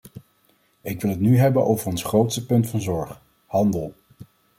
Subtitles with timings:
[0.81, 3.93] Ik wil het nu hebben over ons grootste punt van zorg: handel.